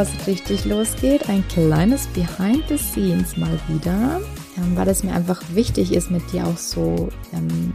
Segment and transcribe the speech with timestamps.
[0.00, 4.20] Bevor es richtig losgeht, ein kleines Behind the Scenes mal wieder,
[4.56, 7.74] ähm, weil es mir einfach wichtig ist, mit dir auch so ähm,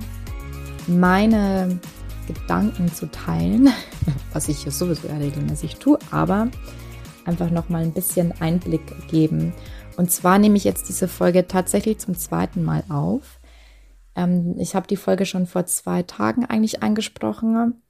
[0.88, 1.80] meine
[2.28, 3.70] Gedanken zu teilen,
[4.34, 6.48] was ich sowieso ja regelmäßig tue, aber
[7.26, 9.54] einfach nochmal ein bisschen Einblick geben.
[9.96, 13.40] Und zwar nehme ich jetzt diese Folge tatsächlich zum zweiten Mal auf.
[14.16, 17.84] Ähm, ich habe die Folge schon vor zwei Tagen eigentlich angesprochen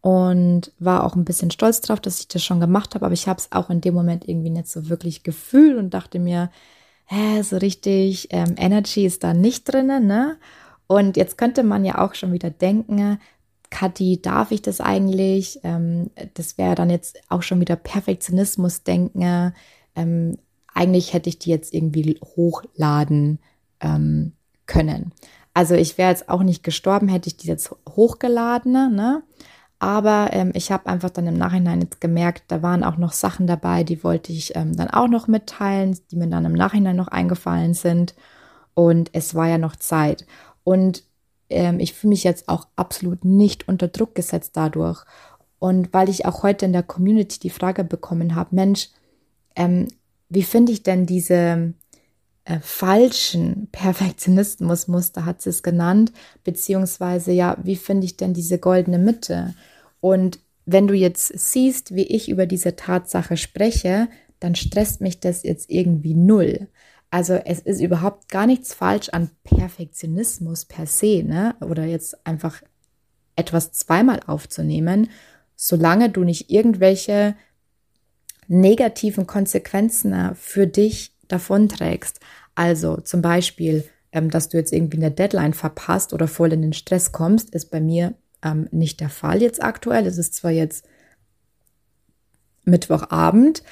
[0.00, 3.28] und war auch ein bisschen stolz drauf, dass ich das schon gemacht habe, aber ich
[3.28, 6.50] habe es auch in dem Moment irgendwie nicht so wirklich gefühlt und dachte mir,
[7.04, 10.38] hä, so richtig ähm, Energy ist da nicht drinnen, ne?
[10.86, 13.18] Und jetzt könnte man ja auch schon wieder denken,
[13.70, 15.60] Kathi, darf ich das eigentlich?
[15.62, 19.54] Ähm, das wäre dann jetzt auch schon wieder Perfektionismus denken.
[19.94, 20.38] Ähm,
[20.74, 23.38] eigentlich hätte ich die jetzt irgendwie hochladen
[23.80, 24.32] ähm,
[24.66, 25.12] können.
[25.54, 29.22] Also ich wäre jetzt auch nicht gestorben, hätte ich die jetzt hochgeladen, ne?
[29.80, 33.46] Aber ähm, ich habe einfach dann im Nachhinein jetzt gemerkt, da waren auch noch Sachen
[33.46, 37.08] dabei, die wollte ich ähm, dann auch noch mitteilen, die mir dann im Nachhinein noch
[37.08, 38.14] eingefallen sind.
[38.74, 40.26] Und es war ja noch Zeit.
[40.64, 41.02] Und
[41.48, 45.02] ähm, ich fühle mich jetzt auch absolut nicht unter Druck gesetzt dadurch.
[45.58, 48.90] Und weil ich auch heute in der Community die Frage bekommen habe, Mensch,
[49.56, 49.88] ähm,
[50.28, 51.72] wie finde ich denn diese
[52.50, 56.12] äh, falschen Perfektionismusmuster, hat sie es genannt,
[56.42, 59.54] beziehungsweise ja, wie finde ich denn diese goldene Mitte?
[60.00, 64.08] Und wenn du jetzt siehst, wie ich über diese Tatsache spreche,
[64.40, 66.68] dann stresst mich das jetzt irgendwie null.
[67.10, 71.54] Also es ist überhaupt gar nichts falsch an Perfektionismus per se, ne?
[71.60, 72.62] Oder jetzt einfach
[73.36, 75.08] etwas zweimal aufzunehmen,
[75.54, 77.36] solange du nicht irgendwelche
[78.48, 82.20] negativen Konsequenzen für dich davonträgst.
[82.54, 86.72] Also zum Beispiel, ähm, dass du jetzt irgendwie eine Deadline verpasst oder voll in den
[86.72, 90.06] Stress kommst, ist bei mir ähm, nicht der Fall jetzt aktuell.
[90.06, 90.86] Es ist zwar jetzt
[92.64, 93.62] Mittwochabend,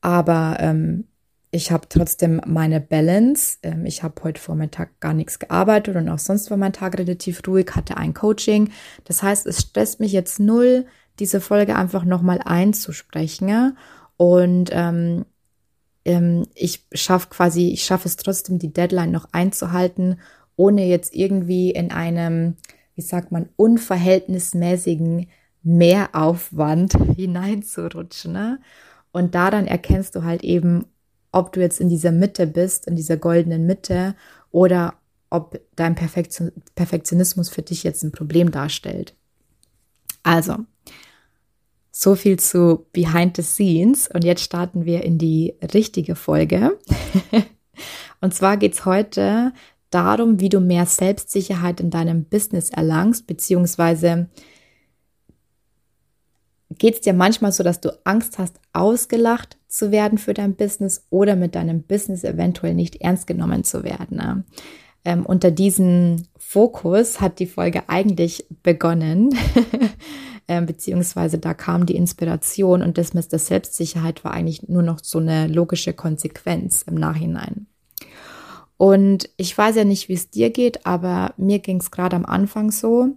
[0.00, 1.04] aber ähm,
[1.50, 3.58] ich habe trotzdem meine Balance.
[3.62, 7.42] Ähm, ich habe heute Vormittag gar nichts gearbeitet und auch sonst war mein Tag relativ
[7.46, 8.70] ruhig, hatte ein Coaching.
[9.04, 10.86] Das heißt, es stresst mich jetzt null,
[11.18, 13.76] diese Folge einfach nochmal einzusprechen.
[14.16, 15.24] Und ähm,
[16.06, 20.18] ähm, ich schaffe quasi, ich schaffe es trotzdem, die Deadline noch einzuhalten,
[20.56, 22.56] ohne jetzt irgendwie in einem
[22.96, 25.28] wie sagt man, unverhältnismäßigen
[25.62, 28.32] Mehraufwand hineinzurutschen.
[28.32, 28.58] Ne?
[29.12, 30.86] Und da dann erkennst du halt eben,
[31.30, 34.16] ob du jetzt in dieser Mitte bist, in dieser goldenen Mitte,
[34.50, 34.94] oder
[35.28, 39.14] ob dein Perfektionismus für dich jetzt ein Problem darstellt.
[40.22, 40.56] Also,
[41.98, 44.06] so viel zu Behind the Scenes.
[44.12, 46.78] Und jetzt starten wir in die richtige Folge.
[48.20, 49.54] und zwar geht es heute
[49.88, 54.28] darum, wie du mehr Selbstsicherheit in deinem Business erlangst, beziehungsweise
[56.68, 61.06] geht es dir manchmal so, dass du Angst hast, ausgelacht zu werden für dein Business
[61.08, 64.18] oder mit deinem Business eventuell nicht ernst genommen zu werden.
[64.18, 64.44] Ne?
[65.06, 69.30] Ähm, unter diesem Fokus hat die Folge eigentlich begonnen,
[70.48, 75.00] ähm, beziehungsweise da kam die Inspiration und das mit der Selbstsicherheit war eigentlich nur noch
[75.02, 77.66] so eine logische Konsequenz im Nachhinein.
[78.76, 82.26] Und ich weiß ja nicht, wie es dir geht, aber mir ging es gerade am
[82.26, 83.16] Anfang so,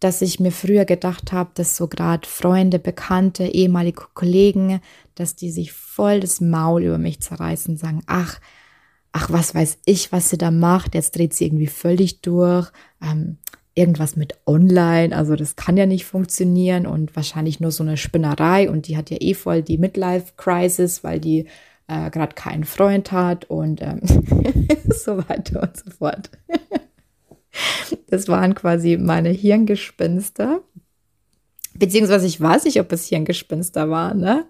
[0.00, 4.80] dass ich mir früher gedacht habe, dass so gerade Freunde, Bekannte, ehemalige Kollegen,
[5.16, 8.40] dass die sich voll das Maul über mich zerreißen, sagen, ach,
[9.12, 12.70] ach, was weiß ich, was sie da macht, jetzt dreht sie irgendwie völlig durch,
[13.02, 13.38] ähm,
[13.78, 18.68] irgendwas mit online, also das kann ja nicht funktionieren und wahrscheinlich nur so eine Spinnerei
[18.68, 21.46] und die hat ja eh voll die Midlife-Crisis, weil die
[21.86, 24.00] äh, gerade keinen Freund hat und ähm,
[24.90, 26.30] so weiter und so fort.
[28.08, 30.62] das waren quasi meine Hirngespinste.
[31.74, 34.46] Beziehungsweise ich weiß nicht, ob es Hirngespinster war, ne?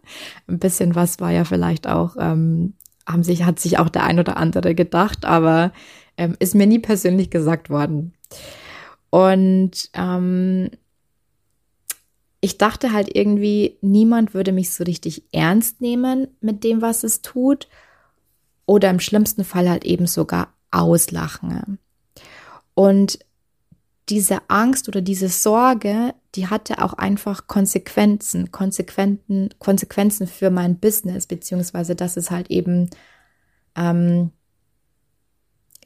[0.46, 2.72] Ein bisschen was war ja vielleicht auch, ähm,
[3.06, 5.72] haben sich, hat sich auch der ein oder andere gedacht, aber
[6.16, 8.14] ähm, ist mir nie persönlich gesagt worden.
[9.10, 10.70] Und ähm,
[12.40, 17.22] ich dachte halt irgendwie, niemand würde mich so richtig ernst nehmen mit dem, was es
[17.22, 17.68] tut.
[18.66, 21.78] Oder im schlimmsten Fall halt eben sogar auslachen.
[22.74, 23.18] Und
[24.08, 31.26] diese Angst oder diese Sorge, die hatte auch einfach Konsequenzen, Konsequenzen, Konsequenzen für mein Business,
[31.26, 32.88] beziehungsweise dass es halt eben
[33.74, 34.30] ähm,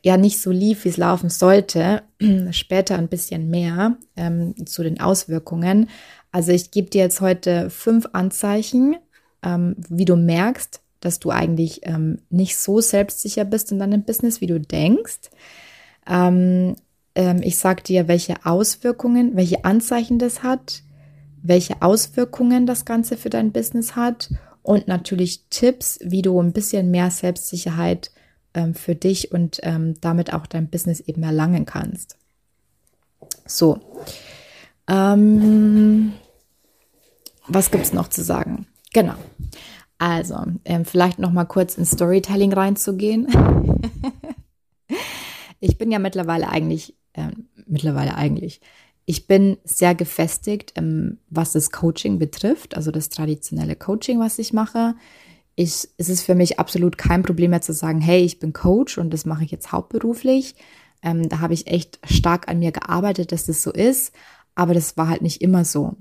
[0.02, 2.02] ja nicht so lief, wie es laufen sollte.
[2.50, 5.88] Später ein bisschen mehr ähm, zu den Auswirkungen.
[6.32, 8.96] Also ich gebe dir jetzt heute fünf Anzeichen,
[9.42, 14.40] ähm, wie du merkst, dass du eigentlich ähm, nicht so selbstsicher bist in deinem Business,
[14.40, 15.30] wie du denkst.
[16.08, 16.76] Ähm,
[17.14, 20.82] ähm, ich sage dir, welche Auswirkungen, welche Anzeichen das hat,
[21.42, 24.30] welche Auswirkungen das Ganze für dein Business hat
[24.62, 28.11] und natürlich Tipps, wie du ein bisschen mehr Selbstsicherheit
[28.54, 32.16] ähm, für dich und ähm, damit auch dein Business eben erlangen kannst.
[33.46, 33.78] So.
[34.88, 36.12] Ähm,
[37.46, 38.66] was gibt es noch zu sagen?
[38.92, 39.14] Genau.
[39.98, 43.28] Also, ähm, vielleicht noch mal kurz in Storytelling reinzugehen.
[45.60, 47.30] ich bin ja mittlerweile eigentlich äh,
[47.66, 48.60] mittlerweile eigentlich.
[49.04, 54.52] Ich bin sehr gefestigt, ähm, was das Coaching betrifft, also das traditionelle Coaching, was ich
[54.52, 54.94] mache.
[55.54, 58.98] Ich, es ist für mich absolut kein Problem mehr zu sagen, hey, ich bin Coach
[58.98, 60.54] und das mache ich jetzt hauptberuflich.
[61.02, 64.12] Ähm, da habe ich echt stark an mir gearbeitet, dass das so ist.
[64.54, 65.96] Aber das war halt nicht immer so,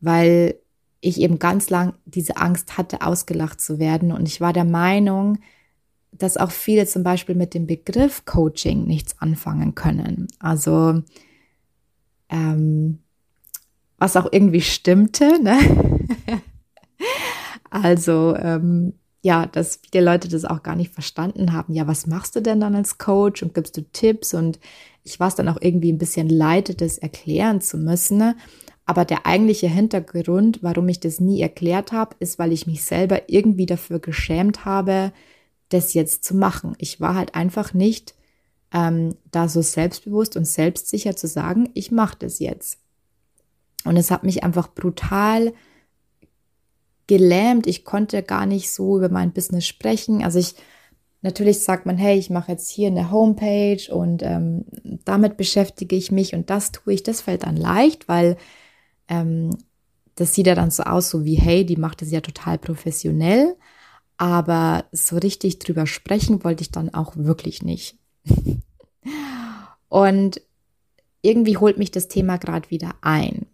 [0.00, 0.56] weil
[1.00, 4.12] ich eben ganz lang diese Angst hatte, ausgelacht zu werden.
[4.12, 5.38] Und ich war der Meinung,
[6.12, 10.28] dass auch viele zum Beispiel mit dem Begriff Coaching nichts anfangen können.
[10.38, 11.02] Also
[12.28, 12.98] ähm,
[13.98, 15.42] was auch irgendwie stimmte.
[15.42, 15.58] Ne?
[17.72, 21.72] also ähm, ja, dass viele Leute das auch gar nicht verstanden haben.
[21.74, 24.34] Ja, was machst du denn dann als Coach und gibst du Tipps?
[24.34, 24.58] Und
[25.04, 28.18] ich war es dann auch irgendwie ein bisschen leid, das erklären zu müssen.
[28.18, 28.36] Ne?
[28.84, 33.28] Aber der eigentliche Hintergrund, warum ich das nie erklärt habe, ist, weil ich mich selber
[33.28, 35.12] irgendwie dafür geschämt habe,
[35.68, 36.74] das jetzt zu machen.
[36.78, 38.14] Ich war halt einfach nicht
[38.72, 42.80] ähm, da so selbstbewusst und selbstsicher zu sagen, ich mache das jetzt.
[43.84, 45.52] Und es hat mich einfach brutal
[47.12, 47.66] gelähmt.
[47.66, 50.24] Ich konnte gar nicht so über mein Business sprechen.
[50.24, 50.54] Also ich
[51.20, 54.64] natürlich sagt man, hey, ich mache jetzt hier eine Homepage und ähm,
[55.04, 57.02] damit beschäftige ich mich und das tue ich.
[57.02, 58.38] Das fällt dann leicht, weil
[59.08, 59.50] ähm,
[60.14, 63.56] das sieht ja dann so aus, so wie, hey, die macht es ja total professionell.
[64.16, 67.98] Aber so richtig drüber sprechen wollte ich dann auch wirklich nicht.
[69.90, 70.40] Und
[71.20, 73.44] irgendwie holt mich das Thema gerade wieder ein,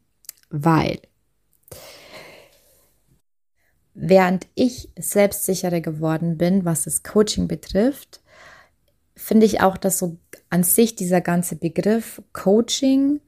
[0.49, 1.01] weil
[4.01, 8.21] während ich selbstsicherer geworden bin, was das Coaching betrifft,
[9.17, 10.17] finde ich auch, dass so
[10.51, 13.21] an sich dieser ganze Begriff Coaching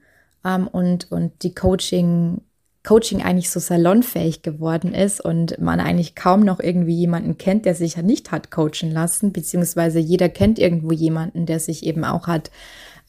[0.44, 2.40] ähm, und, und die Coaching
[2.82, 7.74] Coaching eigentlich so salonfähig geworden ist und man eigentlich kaum noch irgendwie jemanden kennt, der
[7.74, 12.26] sich ja nicht hat coachen lassen, beziehungsweise jeder kennt irgendwo jemanden, der sich eben auch
[12.26, 12.50] hat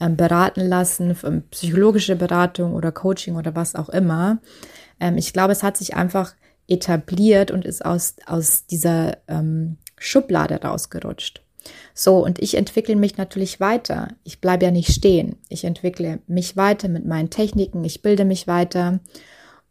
[0.02, 1.16] ähm, beraten lassen,
[1.52, 4.40] psychologische Beratung oder Coaching oder was auch immer.
[5.00, 6.34] Ähm, ich glaube, es hat sich einfach
[6.68, 11.44] etabliert und ist aus, aus dieser ähm, Schublade rausgerutscht.
[11.94, 14.10] So, und ich entwickle mich natürlich weiter.
[14.24, 15.36] Ich bleibe ja nicht stehen.
[15.50, 19.00] Ich entwickle mich weiter mit meinen Techniken, ich bilde mich weiter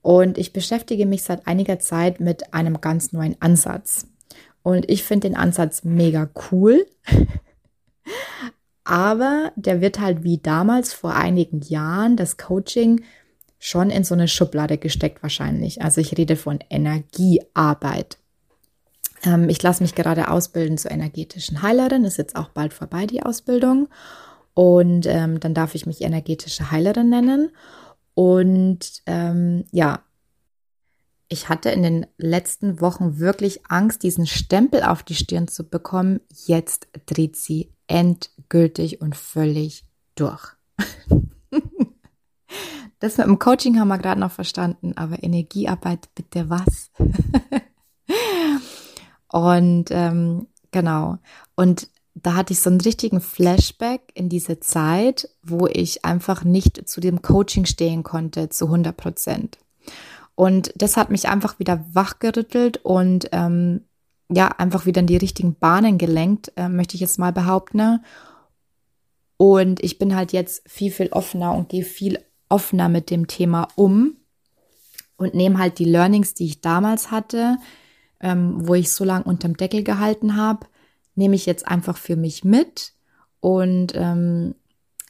[0.03, 4.07] und ich beschäftige mich seit einiger Zeit mit einem ganz neuen Ansatz.
[4.63, 6.87] Und ich finde den Ansatz mega cool.
[8.85, 13.03] Aber der wird halt wie damals vor einigen Jahren das Coaching
[13.61, 15.83] schon in so eine Schublade gesteckt wahrscheinlich.
[15.83, 18.17] Also ich rede von Energiearbeit.
[19.23, 22.05] Ähm, ich lasse mich gerade ausbilden zur energetischen Heilerin.
[22.05, 23.89] Ist jetzt auch bald vorbei die Ausbildung.
[24.55, 27.51] Und ähm, dann darf ich mich energetische Heilerin nennen.
[28.15, 30.03] Und ähm, ja,
[31.29, 36.21] ich hatte in den letzten Wochen wirklich Angst, diesen Stempel auf die Stirn zu bekommen.
[36.47, 40.49] Jetzt dreht sie endgültig und völlig durch.
[42.99, 46.91] Das mit dem Coaching haben wir gerade noch verstanden, aber Energiearbeit, bitte was?
[49.29, 51.19] und ähm, genau.
[51.57, 56.89] Und da hatte ich so einen richtigen Flashback in diese Zeit, wo ich einfach nicht
[56.89, 59.59] zu dem Coaching stehen konnte zu 100 Prozent.
[60.35, 63.85] Und das hat mich einfach wieder wachgerüttelt und ähm,
[64.31, 68.05] ja, einfach wieder in die richtigen Bahnen gelenkt, äh, möchte ich jetzt mal behaupten.
[69.37, 72.19] Und ich bin halt jetzt viel, viel offener und gehe viel
[72.51, 74.17] offener mit dem Thema um
[75.17, 77.57] und nehme halt die Learnings, die ich damals hatte,
[78.21, 80.67] ähm, wo ich so lange unterm Deckel gehalten habe,
[81.15, 82.93] nehme ich jetzt einfach für mich mit
[83.41, 84.55] und ähm,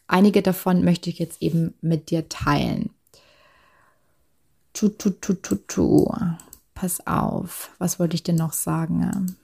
[0.06, 2.90] einige davon möchte ich jetzt eben mit dir teilen.
[4.72, 6.12] Tu, tu, tu, tu, tu.
[6.74, 7.70] Pass auf.
[7.78, 9.36] Was wollte ich dir noch sagen?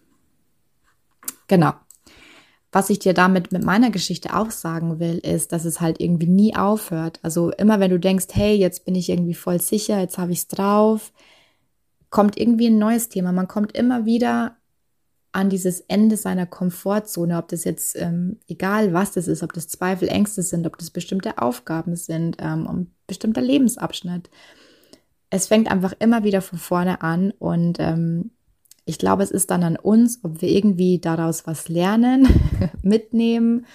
[1.48, 1.74] Genau.
[2.72, 6.26] Was ich dir damit mit meiner Geschichte auch sagen will, ist, dass es halt irgendwie
[6.26, 7.20] nie aufhört.
[7.22, 10.38] Also immer wenn du denkst, hey, jetzt bin ich irgendwie voll sicher, jetzt habe ich
[10.40, 11.12] es drauf,
[12.10, 13.32] kommt irgendwie ein neues Thema.
[13.32, 14.56] Man kommt immer wieder
[15.32, 19.68] an dieses Ende seiner Komfortzone, ob das jetzt ähm, egal was das ist, ob das
[19.68, 24.30] Zweifel, Ängste sind, ob das bestimmte Aufgaben sind, ähm, ein bestimmter Lebensabschnitt.
[25.28, 28.30] Es fängt einfach immer wieder von vorne an und ähm,
[28.86, 32.28] ich glaube, es ist dann an uns, ob wir irgendwie daraus was lernen,
[32.82, 33.66] mitnehmen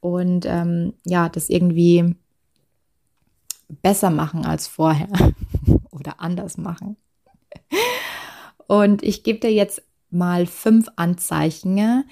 [0.00, 2.16] und ähm, ja, das irgendwie
[3.82, 5.08] besser machen als vorher
[5.90, 6.96] oder anders machen.
[8.66, 12.04] Und ich gebe dir jetzt mal fünf Anzeichen,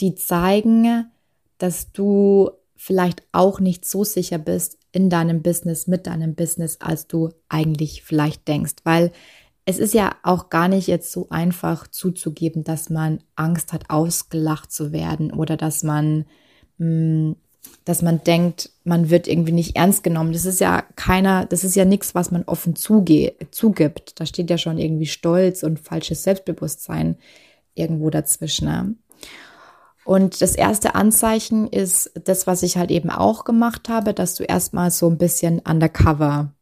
[0.00, 1.10] die zeigen,
[1.58, 7.06] dass du vielleicht auch nicht so sicher bist in deinem Business, mit deinem Business, als
[7.06, 8.74] du eigentlich vielleicht denkst.
[8.82, 9.12] Weil
[9.68, 14.70] es ist ja auch gar nicht jetzt so einfach zuzugeben, dass man Angst hat, ausgelacht
[14.72, 16.24] zu werden oder dass man,
[16.78, 17.36] mh, mm,
[17.84, 20.32] dass man denkt, man wird irgendwie nicht ernst genommen.
[20.32, 24.20] Das ist ja keiner, das ist ja nichts, was man offen zuge zugibt.
[24.20, 27.16] Da steht ja schon irgendwie Stolz und falsches Selbstbewusstsein
[27.74, 28.68] irgendwo dazwischen.
[28.68, 28.94] Ne?
[30.04, 34.44] Und das erste Anzeichen ist das, was ich halt eben auch gemacht habe, dass du
[34.44, 36.52] erstmal so ein bisschen undercover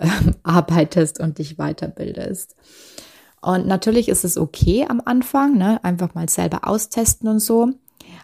[0.00, 2.56] ähm, arbeitest und dich weiterbildest.
[3.40, 7.70] Und natürlich ist es okay am Anfang, ne, einfach mal selber austesten und so.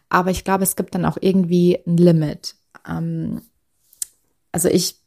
[0.08, 2.56] Aber ich glaube, es gibt dann auch irgendwie ein Limit.
[2.86, 3.42] Ähm,
[4.52, 5.00] also ich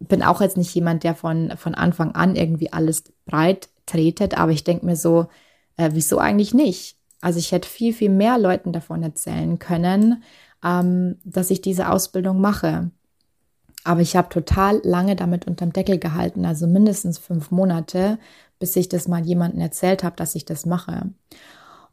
[0.00, 4.52] bin auch jetzt nicht jemand, der von, von Anfang an irgendwie alles breit tretet, aber
[4.52, 5.28] ich denke mir so,
[5.76, 6.96] äh, wieso eigentlich nicht?
[7.20, 10.22] Also ich hätte viel, viel mehr Leuten davon erzählen können,
[10.64, 12.90] ähm, dass ich diese Ausbildung mache.
[13.84, 18.18] Aber ich habe total lange damit unterm Deckel gehalten, also mindestens fünf Monate,
[18.58, 21.10] bis ich das mal jemandem erzählt habe, dass ich das mache.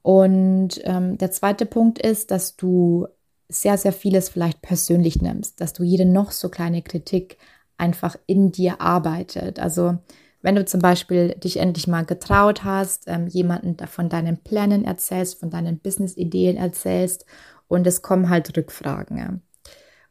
[0.02, 3.08] Und ähm, der zweite Punkt ist, dass du
[3.50, 7.38] sehr, sehr vieles vielleicht persönlich nimmst, dass du jede noch so kleine Kritik
[7.78, 9.60] einfach in dir arbeitet.
[9.60, 9.98] Also
[10.42, 15.40] wenn du zum Beispiel dich endlich mal getraut hast, ähm, jemanden von deinen Plänen erzählst,
[15.40, 17.26] von deinen Business-Ideen erzählst
[17.68, 19.42] und es kommen halt Rückfragen.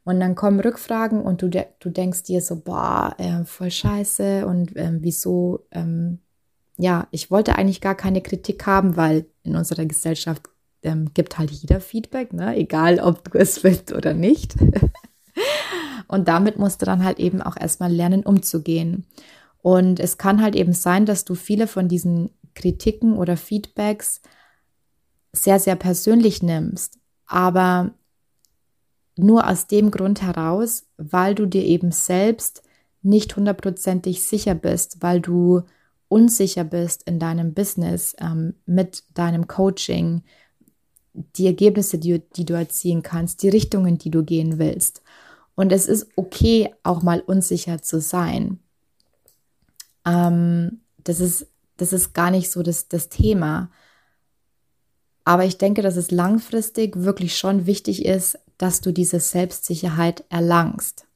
[0.05, 4.77] Und dann kommen Rückfragen und du, du denkst dir so, boah, äh, voll scheiße und
[4.77, 6.19] äh, wieso, ähm,
[6.77, 10.43] ja, ich wollte eigentlich gar keine Kritik haben, weil in unserer Gesellschaft
[10.83, 12.55] ähm, gibt halt jeder Feedback, ne?
[12.57, 14.55] egal ob du es willst oder nicht.
[16.09, 19.07] und damit musst du dann halt eben auch erstmal lernen, umzugehen.
[19.63, 24.21] Und es kann halt eben sein, dass du viele von diesen Kritiken oder Feedbacks
[25.33, 26.99] sehr, sehr persönlich nimmst.
[27.27, 27.95] Aber
[29.17, 32.63] nur aus dem Grund heraus, weil du dir eben selbst
[33.03, 35.63] nicht hundertprozentig sicher bist, weil du
[36.09, 40.23] unsicher bist in deinem Business, ähm, mit deinem Coaching,
[41.13, 45.03] die Ergebnisse, die, die du erzielen kannst, die Richtungen, die du gehen willst.
[45.55, 48.59] Und es ist okay, auch mal unsicher zu sein.
[50.05, 53.71] Ähm, das, ist, das ist gar nicht so das, das Thema.
[55.25, 61.07] Aber ich denke, dass es langfristig wirklich schon wichtig ist, dass du diese Selbstsicherheit erlangst.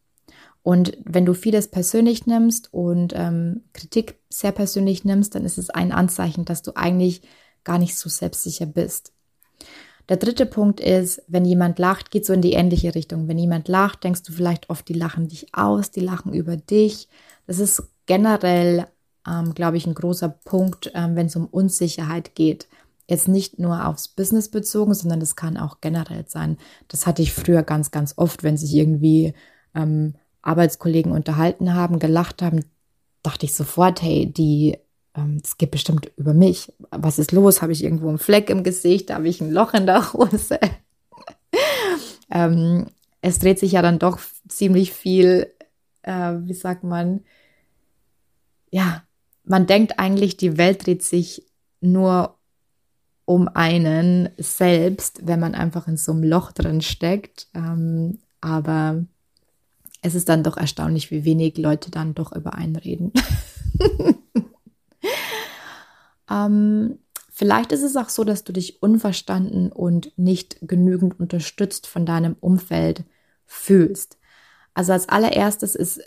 [0.62, 5.70] Und wenn du vieles persönlich nimmst und ähm, Kritik sehr persönlich nimmst, dann ist es
[5.70, 7.22] ein Anzeichen, dass du eigentlich
[7.64, 9.12] gar nicht so selbstsicher bist.
[10.08, 13.28] Der dritte Punkt ist, wenn jemand lacht, geht so in die ähnliche Richtung.
[13.28, 17.08] Wenn jemand lacht, denkst du vielleicht oft, die lachen dich aus, die lachen über dich.
[17.46, 18.86] Das ist generell,
[19.26, 22.68] ähm, glaube ich, ein großer Punkt, ähm, wenn es um Unsicherheit geht
[23.08, 26.58] jetzt nicht nur aufs Business bezogen, sondern das kann auch generell sein.
[26.88, 29.32] Das hatte ich früher ganz, ganz oft, wenn sich irgendwie
[29.74, 32.64] ähm, Arbeitskollegen unterhalten haben, gelacht haben,
[33.22, 34.78] dachte ich sofort, hey, die,
[35.14, 36.72] ähm, es geht bestimmt über mich.
[36.90, 37.62] Was ist los?
[37.62, 39.10] Habe ich irgendwo einen Fleck im Gesicht?
[39.10, 40.60] Habe ich ein Loch in der Hose?
[42.30, 42.86] ähm,
[43.22, 45.52] es dreht sich ja dann doch ziemlich viel,
[46.02, 47.24] äh, wie sagt man,
[48.70, 49.02] ja,
[49.44, 51.46] man denkt eigentlich, die Welt dreht sich
[51.80, 52.37] nur
[53.28, 57.46] um einen selbst, wenn man einfach in so einem Loch drin steckt.
[57.52, 59.04] Ähm, aber
[60.00, 63.12] es ist dann doch erstaunlich, wie wenig Leute dann doch über einen reden.
[66.30, 72.06] ähm, vielleicht ist es auch so, dass du dich unverstanden und nicht genügend unterstützt von
[72.06, 73.04] deinem Umfeld
[73.44, 74.16] fühlst.
[74.72, 76.00] Also als allererstes ist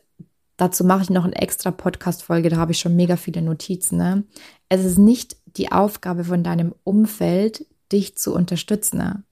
[0.62, 3.98] Dazu mache ich noch eine extra Podcast-Folge, da habe ich schon mega viele Notizen.
[3.98, 4.26] Ne?
[4.70, 8.98] Es ist nicht die Aufgabe von deinem Umfeld, dich zu unterstützen.
[8.98, 9.24] Ne?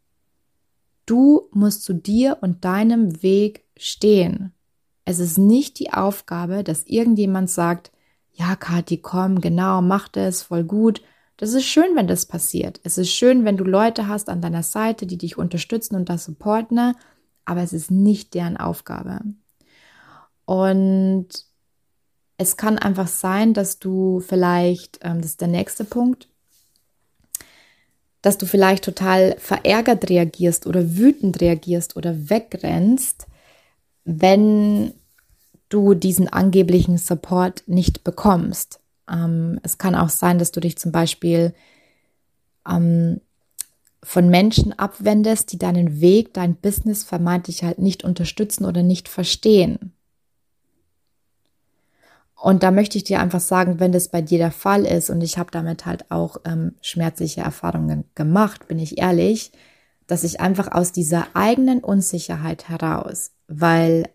[1.05, 4.53] Du musst zu dir und deinem Weg stehen.
[5.05, 7.91] Es ist nicht die Aufgabe, dass irgendjemand sagt,
[8.33, 11.01] ja, Kathi, komm, genau, mach das, voll gut.
[11.37, 12.79] Das ist schön, wenn das passiert.
[12.83, 16.25] Es ist schön, wenn du Leute hast an deiner Seite, die dich unterstützen und das
[16.25, 16.95] supporten,
[17.45, 19.21] aber es ist nicht deren Aufgabe.
[20.45, 21.48] Und
[22.39, 26.29] es kann einfach sein, dass du vielleicht, ähm, das ist der nächste Punkt,
[28.21, 33.27] dass du vielleicht total verärgert reagierst oder wütend reagierst oder wegrennst,
[34.05, 34.93] wenn
[35.67, 38.79] du diesen angeblichen Support nicht bekommst.
[39.11, 41.53] Ähm, es kann auch sein, dass du dich zum Beispiel
[42.67, 43.19] ähm,
[44.01, 49.93] von Menschen abwendest, die deinen Weg, dein Business vermeintlich halt nicht unterstützen oder nicht verstehen.
[52.41, 55.21] Und da möchte ich dir einfach sagen, wenn das bei dir der Fall ist, und
[55.21, 59.51] ich habe damit halt auch ähm, schmerzliche Erfahrungen gemacht, bin ich ehrlich,
[60.07, 64.05] dass ich einfach aus dieser eigenen Unsicherheit heraus, weil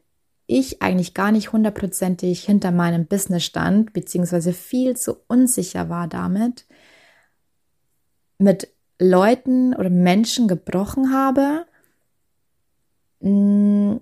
[0.47, 6.67] ich eigentlich gar nicht hundertprozentig hinter meinem Business stand, beziehungsweise viel zu unsicher war damit,
[8.39, 11.67] mit Leuten oder Menschen gebrochen habe,
[13.21, 13.97] mm,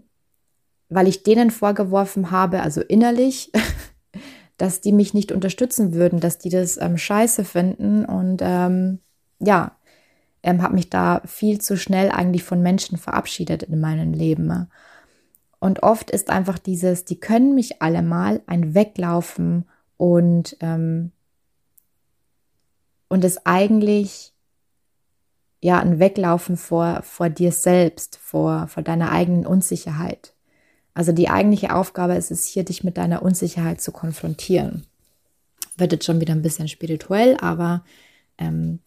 [0.88, 3.52] weil ich denen vorgeworfen habe, also innerlich,
[4.62, 8.04] dass die mich nicht unterstützen würden, dass die das ähm, scheiße finden.
[8.04, 9.00] Und ähm,
[9.40, 9.76] ja,
[10.44, 14.68] ähm, habe mich da viel zu schnell eigentlich von Menschen verabschiedet in meinem Leben.
[15.58, 19.64] Und oft ist einfach dieses, die können mich alle mal ein Weglaufen
[19.96, 21.10] und ähm,
[23.08, 24.32] und es eigentlich
[25.60, 30.34] ja ein Weglaufen vor vor dir selbst, vor vor deiner eigenen Unsicherheit.
[30.94, 34.86] Also die eigentliche Aufgabe ist es hier, dich mit deiner Unsicherheit zu konfrontieren.
[35.76, 37.84] Wird jetzt schon wieder ein bisschen spirituell, aber
[38.38, 38.80] ähm,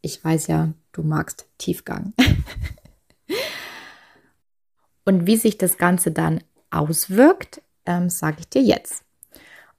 [0.00, 2.12] ich weiß ja, du magst Tiefgang.
[5.04, 9.02] Und wie sich das Ganze dann auswirkt, ähm, sage ich dir jetzt.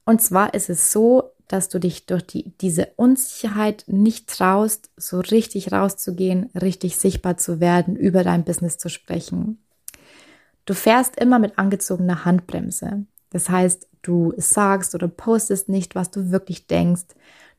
[0.04, 5.20] Und zwar ist es so, dass du dich durch die, diese Unsicherheit nicht traust, so
[5.20, 9.58] richtig rauszugehen, richtig sichtbar zu werden, über dein Business zu sprechen.
[10.66, 13.04] Du fährst immer mit angezogener Handbremse.
[13.30, 17.06] Das heißt, du sagst oder postest nicht, was du wirklich denkst.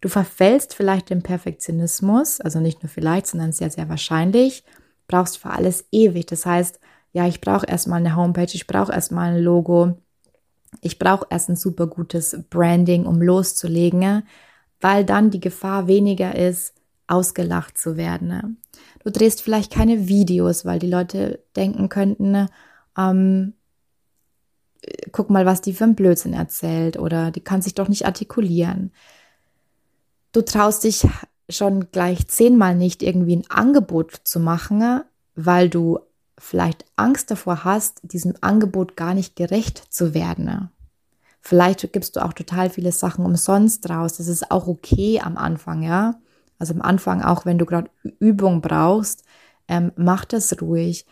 [0.01, 4.63] Du verfällst vielleicht den Perfektionismus, also nicht nur vielleicht, sondern sehr, sehr wahrscheinlich,
[5.07, 6.25] brauchst für alles ewig.
[6.25, 6.79] Das heißt,
[7.13, 9.97] ja, ich brauche erstmal eine Homepage, ich brauche erstmal ein Logo,
[10.79, 14.23] ich brauche erst ein super gutes Branding, um loszulegen,
[14.79, 16.73] weil dann die Gefahr weniger ist,
[17.07, 18.57] ausgelacht zu werden.
[19.03, 22.47] Du drehst vielleicht keine Videos, weil die Leute denken könnten,
[22.97, 23.53] ähm,
[25.11, 28.91] guck mal, was die für ein Blödsinn erzählt oder die kann sich doch nicht artikulieren.
[30.31, 31.07] Du traust dich
[31.49, 35.01] schon gleich zehnmal nicht irgendwie ein Angebot zu machen,
[35.35, 35.99] weil du
[36.37, 40.69] vielleicht Angst davor hast, diesem Angebot gar nicht gerecht zu werden.
[41.41, 44.17] Vielleicht gibst du auch total viele Sachen umsonst raus.
[44.17, 46.19] Das ist auch okay am Anfang, ja.
[46.59, 49.23] Also am Anfang, auch wenn du gerade Übung brauchst,
[49.67, 51.05] ähm, mach das ruhig.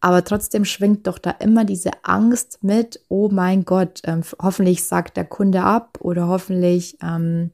[0.00, 5.16] Aber trotzdem schwingt doch da immer diese Angst mit, oh mein Gott, ähm, hoffentlich sagt
[5.16, 7.50] der Kunde ab oder hoffentlich, ähm,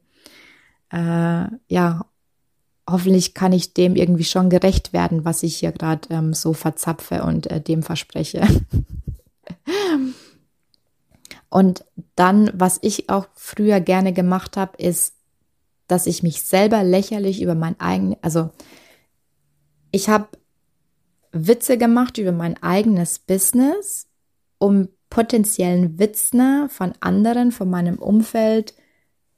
[0.91, 2.05] äh, ja,
[2.89, 7.23] hoffentlich kann ich dem irgendwie schon gerecht werden, was ich hier gerade ähm, so verzapfe
[7.23, 8.45] und äh, dem verspreche.
[11.49, 15.15] und dann, was ich auch früher gerne gemacht habe, ist,
[15.87, 18.51] dass ich mich selber lächerlich über mein eigenes, also
[19.91, 20.27] ich habe
[21.33, 24.07] Witze gemacht über mein eigenes Business,
[24.59, 28.73] um potenziellen Witzen von anderen, von meinem Umfeld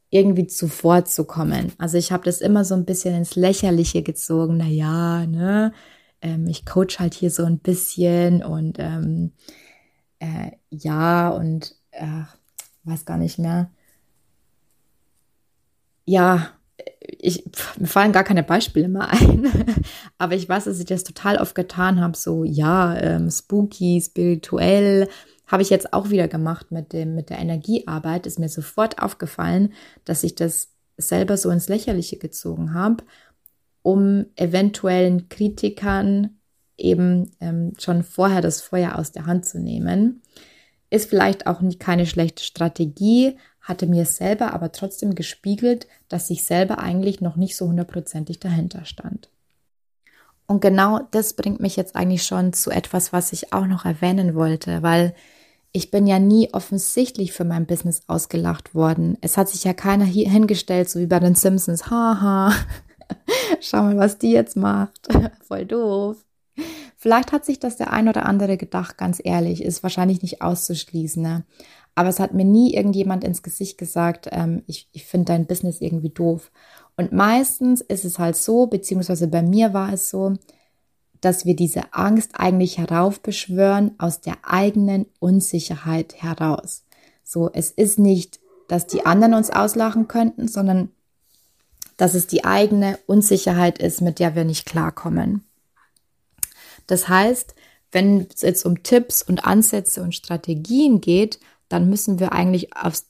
[0.09, 1.73] irgendwie zuvorzukommen.
[1.77, 4.57] Also ich habe das immer so ein bisschen ins Lächerliche gezogen.
[4.57, 5.73] Na ja, ne,
[6.21, 9.33] ähm, ich coach halt hier so ein bisschen und ähm,
[10.19, 12.23] äh, ja und äh,
[12.83, 13.71] weiß gar nicht mehr.
[16.05, 16.54] Ja,
[16.99, 17.45] ich,
[17.77, 19.51] mir fallen gar keine Beispiele mehr ein,
[20.17, 25.07] aber ich weiß, dass ich das total oft getan habe, so ja, ähm, spooky, spirituell,
[25.47, 29.73] habe ich jetzt auch wieder gemacht mit dem, mit der Energiearbeit, ist mir sofort aufgefallen,
[30.03, 33.03] dass ich das selber so ins Lächerliche gezogen habe,
[33.81, 36.37] um eventuellen Kritikern
[36.77, 40.21] eben ähm, schon vorher das Feuer aus der Hand zu nehmen.
[40.89, 46.79] Ist vielleicht auch keine schlechte Strategie, hatte mir selber aber trotzdem gespiegelt, dass ich selber
[46.79, 49.29] eigentlich noch nicht so hundertprozentig dahinter stand.
[50.47, 54.35] Und genau das bringt mich jetzt eigentlich schon zu etwas, was ich auch noch erwähnen
[54.35, 55.15] wollte, weil
[55.71, 59.17] ich bin ja nie offensichtlich für mein Business ausgelacht worden.
[59.21, 61.89] Es hat sich ja keiner hier hingestellt, so wie bei den Simpsons.
[61.89, 62.53] Haha,
[63.59, 65.07] schau mal, was die jetzt macht.
[65.47, 66.24] Voll doof.
[66.97, 71.21] Vielleicht hat sich das der ein oder andere gedacht, ganz ehrlich, ist wahrscheinlich nicht auszuschließen.
[71.21, 71.43] Ne?
[71.93, 75.81] Aber es hat mir nie irgendjemand ins Gesicht gesagt, ähm, ich, ich finde dein Business
[75.81, 76.51] irgendwie doof.
[76.97, 80.33] Und meistens ist es halt so, beziehungsweise bei mir war es so,
[81.21, 86.83] dass wir diese Angst eigentlich heraufbeschwören aus der eigenen Unsicherheit heraus.
[87.23, 90.89] So, es ist nicht, dass die anderen uns auslachen könnten, sondern
[91.97, 95.43] dass es die eigene Unsicherheit ist, mit der wir nicht klarkommen.
[96.87, 97.55] Das heißt,
[97.91, 103.05] wenn es jetzt um Tipps und Ansätze und Strategien geht, dann müssen wir eigentlich aufs,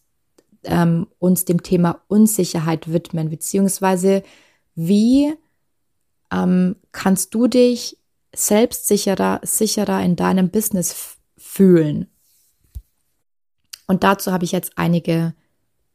[0.64, 4.24] ähm, uns dem Thema Unsicherheit widmen, beziehungsweise
[4.76, 5.34] wie
[6.32, 7.98] ähm, kannst du dich
[8.36, 12.08] selbstsicherer, sicherer in deinem Business fühlen?
[13.88, 15.34] Und dazu habe ich jetzt einige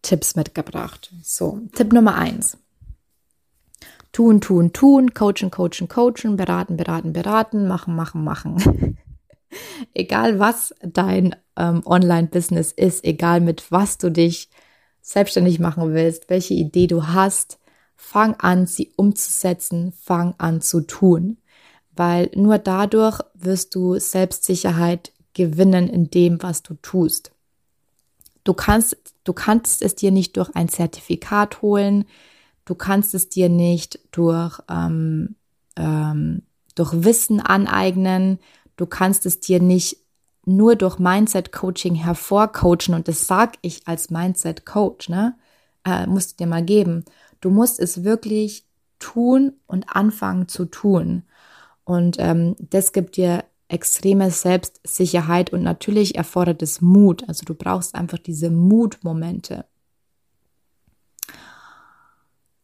[0.02, 1.12] Tipps mitgebracht.
[1.22, 2.56] So, Tipp Nummer eins.
[4.12, 8.96] Tun, tun, tun, coachen, coachen, coachen, beraten, beraten, beraten, machen, machen, machen.
[9.94, 14.48] egal was dein ähm, Online-Business ist, egal mit was du dich
[15.00, 17.58] selbstständig machen willst, welche Idee du hast,
[17.96, 21.38] fang an, sie umzusetzen, fang an zu tun.
[21.94, 27.32] Weil nur dadurch wirst du Selbstsicherheit gewinnen in dem, was du tust.
[28.44, 32.04] Du kannst, du kannst es dir nicht durch ein Zertifikat holen,
[32.70, 35.34] du kannst es dir nicht durch, ähm,
[35.76, 36.42] ähm,
[36.74, 38.38] durch Wissen aneignen,
[38.80, 39.98] Du kannst es dir nicht
[40.46, 45.36] nur durch Mindset-Coaching hervorcoachen und das sag ich als Mindset-Coach, ne?
[45.84, 47.04] Äh, musst du dir mal geben.
[47.42, 48.64] Du musst es wirklich
[48.98, 51.24] tun und anfangen zu tun.
[51.84, 57.28] Und ähm, das gibt dir extreme Selbstsicherheit und natürlich erfordert es Mut.
[57.28, 59.66] Also du brauchst einfach diese Mutmomente.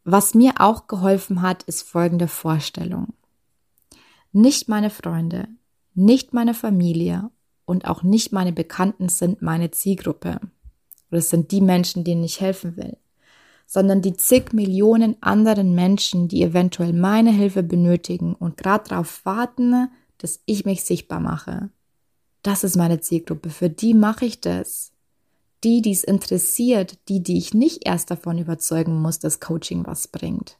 [0.09, 3.09] Was mir auch geholfen hat, ist folgende Vorstellung.
[4.31, 5.49] Nicht meine Freunde,
[5.95, 7.29] nicht meine Familie
[7.65, 10.39] und auch nicht meine Bekannten sind meine Zielgruppe.
[11.11, 12.97] Oder sind die Menschen, denen ich helfen will.
[13.67, 19.89] Sondern die zig Millionen anderen Menschen, die eventuell meine Hilfe benötigen und gerade darauf warten,
[20.19, 21.71] dass ich mich sichtbar mache.
[22.43, 23.51] Das ist meine Zielgruppe.
[23.51, 24.93] Für die mache ich das.
[25.65, 30.09] Die, die es interessiert, die, die ich nicht erst davon überzeugen muss, dass Coaching was
[30.09, 30.59] bringt.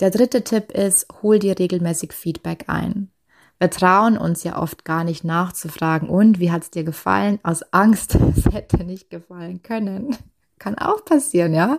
[0.00, 3.10] Der dritte Tipp ist, hol dir regelmäßig Feedback ein.
[3.58, 7.40] Wir trauen uns ja oft gar nicht nachzufragen, und wie hat es dir gefallen?
[7.42, 10.16] Aus Angst, es hätte nicht gefallen können.
[10.58, 11.78] Kann auch passieren, ja.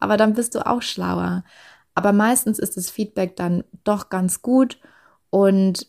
[0.00, 1.44] Aber dann bist du auch schlauer.
[1.94, 4.78] Aber meistens ist das Feedback dann doch ganz gut
[5.30, 5.86] und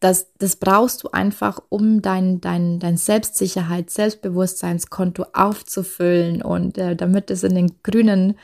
[0.00, 7.30] das, das brauchst du einfach, um dein, dein, dein Selbstsicherheit, Selbstbewusstseinskonto aufzufüllen und äh, damit
[7.30, 8.38] es in den grünen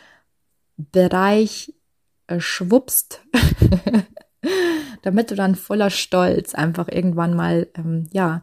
[0.76, 1.72] Bereich
[2.26, 3.22] äh, schwuppst,
[5.02, 8.42] damit du dann voller Stolz einfach irgendwann mal, ähm, ja,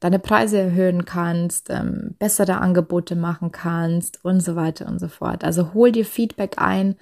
[0.00, 5.44] deine Preise erhöhen kannst, ähm, bessere Angebote machen kannst und so weiter und so fort.
[5.44, 6.96] Also hol dir Feedback ein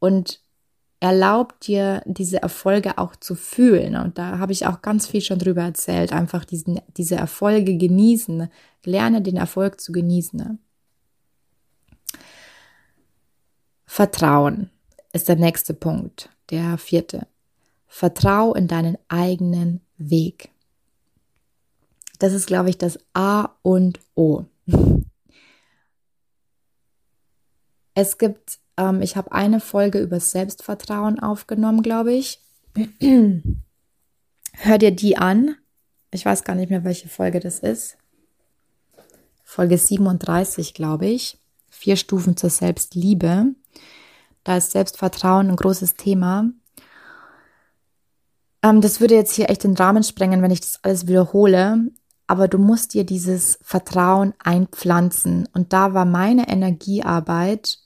[0.00, 0.40] und
[1.00, 3.96] erlaub dir diese Erfolge auch zu fühlen.
[3.96, 6.12] Und da habe ich auch ganz viel schon drüber erzählt.
[6.12, 8.48] Einfach diesen, diese Erfolge genießen.
[8.84, 10.58] Lerne den Erfolg zu genießen.
[13.84, 14.70] Vertrauen
[15.12, 17.26] ist der nächste Punkt, der vierte.
[17.86, 20.50] Vertrau in deinen eigenen Weg.
[22.18, 24.44] Das ist, glaube ich, das A und O.
[27.94, 32.40] Es gibt, ähm, ich habe eine Folge über Selbstvertrauen aufgenommen, glaube ich.
[34.52, 35.56] Hör dir die an.
[36.10, 37.96] Ich weiß gar nicht mehr, welche Folge das ist.
[39.44, 41.38] Folge 37, glaube ich.
[41.68, 43.54] Vier Stufen zur Selbstliebe.
[44.44, 46.50] Da ist Selbstvertrauen ein großes Thema.
[48.62, 51.90] Ähm, das würde jetzt hier echt den Rahmen sprengen, wenn ich das alles wiederhole.
[52.26, 55.48] Aber du musst dir dieses Vertrauen einpflanzen.
[55.52, 57.78] Und da war meine Energiearbeit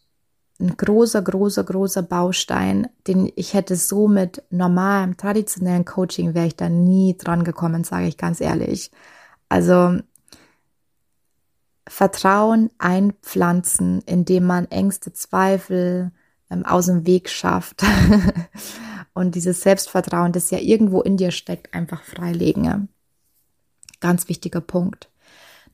[0.60, 6.56] ein großer, großer, großer Baustein, den ich hätte so mit normalem, traditionellen Coaching wäre ich
[6.56, 8.90] da nie dran gekommen, sage ich ganz ehrlich.
[9.48, 9.98] Also
[11.88, 16.12] Vertrauen einpflanzen, indem man Ängste, Zweifel,
[16.50, 17.82] ähm, aus dem Weg schafft
[19.14, 22.88] und dieses Selbstvertrauen, das ja irgendwo in dir steckt, einfach freilegen.
[24.00, 25.10] Ganz wichtiger Punkt.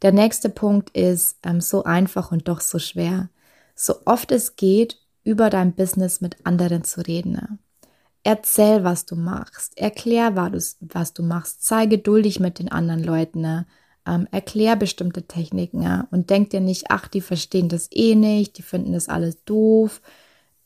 [0.03, 3.29] Der nächste Punkt ist ähm, so einfach und doch so schwer.
[3.76, 7.60] So oft es geht, über dein Business mit anderen zu reden.
[8.24, 9.78] Erzähl, was du machst.
[9.78, 11.64] Erklär, was du machst.
[11.64, 13.66] Sei geduldig mit den anderen Leuten.
[14.04, 18.62] Ähm, erklär bestimmte Techniken und denk dir nicht, ach, die verstehen das eh nicht, die
[18.62, 20.00] finden das alles doof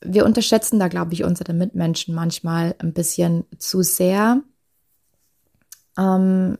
[0.03, 4.41] wir unterschätzen da, glaube ich, unsere Mitmenschen manchmal ein bisschen zu sehr.
[5.97, 6.57] Ähm,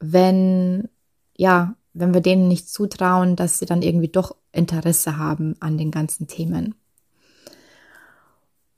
[0.00, 0.88] wenn,
[1.36, 5.90] ja, wenn wir denen nicht zutrauen, dass sie dann irgendwie doch Interesse haben an den
[5.90, 6.74] ganzen Themen.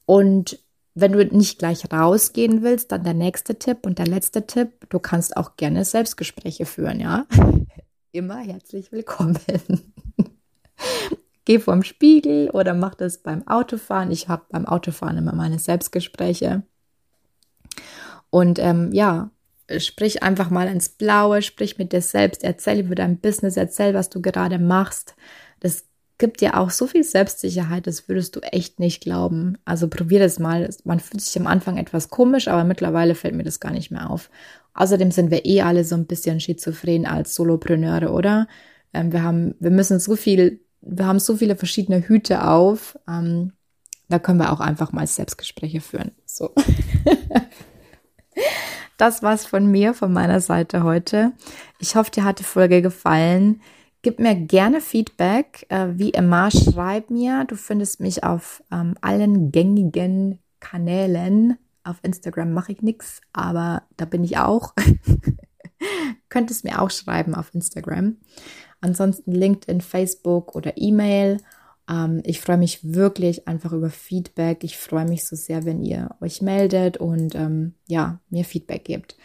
[0.06, 0.58] Und
[0.94, 4.98] wenn du nicht gleich rausgehen willst, dann der nächste Tipp und der letzte Tipp, du
[4.98, 7.26] kannst auch gerne Selbstgespräche führen, ja.
[8.12, 9.38] Immer herzlich willkommen.
[11.44, 14.10] Geh vorm Spiegel oder mach das beim Autofahren.
[14.10, 16.62] Ich habe beim Autofahren immer meine Selbstgespräche.
[18.30, 19.30] Und ähm, ja,
[19.78, 24.10] sprich einfach mal ins Blaue, sprich mit dir selbst, erzähl über dein Business, erzähl, was
[24.10, 25.14] du gerade machst.
[25.60, 25.84] Das
[26.18, 29.58] gibt dir auch so viel Selbstsicherheit, das würdest du echt nicht glauben.
[29.64, 30.68] Also probier das mal.
[30.84, 34.08] Man fühlt sich am Anfang etwas komisch, aber mittlerweile fällt mir das gar nicht mehr
[34.08, 34.30] auf.
[34.74, 38.46] Außerdem sind wir eh alle so ein bisschen schizophren als Solopreneure, oder?
[38.94, 42.98] Ähm, wir haben, wir müssen so viel, wir haben so viele verschiedene Hüte auf.
[43.08, 43.52] Ähm,
[44.08, 46.12] da können wir auch einfach mal Selbstgespräche führen.
[46.24, 46.54] So.
[49.02, 51.32] das war's von mir, von meiner Seite heute.
[51.80, 53.60] Ich hoffe, dir hat die Folge gefallen.
[54.02, 55.66] Gib mir gerne Feedback.
[55.70, 57.44] Äh, wie immer, schreib mir.
[57.46, 61.58] Du findest mich auf ähm, allen gängigen Kanälen.
[61.82, 64.72] Auf Instagram mache ich nichts, aber da bin ich auch.
[66.28, 68.18] Könntest mir auch schreiben auf Instagram.
[68.80, 71.38] Ansonsten LinkedIn, Facebook oder E-Mail.
[71.88, 74.64] Ähm, ich freue mich wirklich einfach über Feedback.
[74.64, 79.16] Ich freue mich so sehr, wenn ihr euch meldet und ähm, ja, mir Feedback gebt.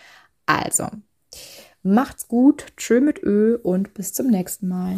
[0.46, 0.88] Also,
[1.84, 4.98] macht's gut, tschö mit Ö und bis zum nächsten Mal.